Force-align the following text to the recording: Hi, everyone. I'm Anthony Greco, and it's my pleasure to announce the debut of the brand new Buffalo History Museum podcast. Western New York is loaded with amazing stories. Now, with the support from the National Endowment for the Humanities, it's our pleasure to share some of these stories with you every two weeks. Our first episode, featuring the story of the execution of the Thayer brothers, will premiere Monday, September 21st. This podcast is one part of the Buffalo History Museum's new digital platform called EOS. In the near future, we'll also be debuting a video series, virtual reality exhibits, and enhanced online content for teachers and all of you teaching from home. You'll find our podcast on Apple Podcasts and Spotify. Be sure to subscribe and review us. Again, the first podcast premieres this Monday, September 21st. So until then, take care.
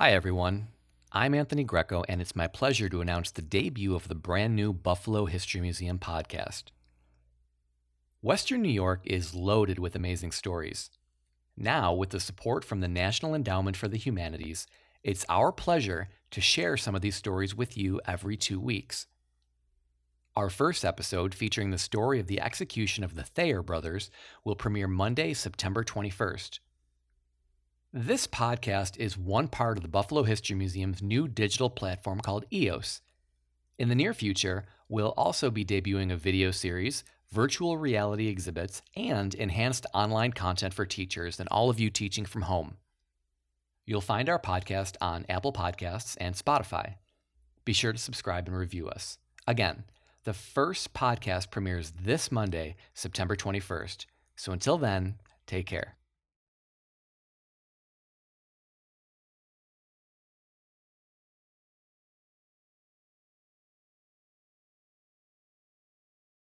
Hi, 0.00 0.12
everyone. 0.12 0.68
I'm 1.12 1.34
Anthony 1.34 1.62
Greco, 1.62 2.04
and 2.08 2.22
it's 2.22 2.34
my 2.34 2.46
pleasure 2.46 2.88
to 2.88 3.02
announce 3.02 3.30
the 3.30 3.42
debut 3.42 3.94
of 3.94 4.08
the 4.08 4.14
brand 4.14 4.56
new 4.56 4.72
Buffalo 4.72 5.26
History 5.26 5.60
Museum 5.60 5.98
podcast. 5.98 6.70
Western 8.22 8.62
New 8.62 8.70
York 8.70 9.02
is 9.04 9.34
loaded 9.34 9.78
with 9.78 9.94
amazing 9.94 10.32
stories. 10.32 10.88
Now, 11.54 11.92
with 11.92 12.08
the 12.08 12.18
support 12.18 12.64
from 12.64 12.80
the 12.80 12.88
National 12.88 13.34
Endowment 13.34 13.76
for 13.76 13.88
the 13.88 13.98
Humanities, 13.98 14.66
it's 15.04 15.26
our 15.28 15.52
pleasure 15.52 16.08
to 16.30 16.40
share 16.40 16.78
some 16.78 16.94
of 16.94 17.02
these 17.02 17.16
stories 17.16 17.54
with 17.54 17.76
you 17.76 18.00
every 18.06 18.38
two 18.38 18.58
weeks. 18.58 19.06
Our 20.34 20.48
first 20.48 20.82
episode, 20.82 21.34
featuring 21.34 21.72
the 21.72 21.76
story 21.76 22.18
of 22.18 22.26
the 22.26 22.40
execution 22.40 23.04
of 23.04 23.16
the 23.16 23.24
Thayer 23.24 23.62
brothers, 23.62 24.10
will 24.44 24.56
premiere 24.56 24.88
Monday, 24.88 25.34
September 25.34 25.84
21st. 25.84 26.58
This 27.92 28.28
podcast 28.28 28.98
is 28.98 29.18
one 29.18 29.48
part 29.48 29.76
of 29.76 29.82
the 29.82 29.88
Buffalo 29.88 30.22
History 30.22 30.54
Museum's 30.54 31.02
new 31.02 31.26
digital 31.26 31.68
platform 31.68 32.20
called 32.20 32.44
EOS. 32.52 33.00
In 33.80 33.88
the 33.88 33.96
near 33.96 34.14
future, 34.14 34.64
we'll 34.88 35.12
also 35.16 35.50
be 35.50 35.64
debuting 35.64 36.12
a 36.12 36.16
video 36.16 36.52
series, 36.52 37.02
virtual 37.32 37.78
reality 37.78 38.28
exhibits, 38.28 38.80
and 38.94 39.34
enhanced 39.34 39.86
online 39.92 40.30
content 40.30 40.72
for 40.72 40.86
teachers 40.86 41.40
and 41.40 41.48
all 41.48 41.68
of 41.68 41.80
you 41.80 41.90
teaching 41.90 42.24
from 42.24 42.42
home. 42.42 42.76
You'll 43.86 44.00
find 44.00 44.28
our 44.28 44.38
podcast 44.38 44.94
on 45.00 45.26
Apple 45.28 45.52
Podcasts 45.52 46.16
and 46.20 46.36
Spotify. 46.36 46.94
Be 47.64 47.72
sure 47.72 47.92
to 47.92 47.98
subscribe 47.98 48.46
and 48.46 48.56
review 48.56 48.88
us. 48.88 49.18
Again, 49.48 49.82
the 50.22 50.32
first 50.32 50.94
podcast 50.94 51.50
premieres 51.50 51.92
this 52.00 52.30
Monday, 52.30 52.76
September 52.94 53.34
21st. 53.34 54.06
So 54.36 54.52
until 54.52 54.78
then, 54.78 55.16
take 55.48 55.66
care. 55.66 55.96